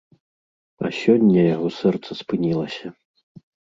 [0.87, 2.87] А сёння яго сэрца спынілася.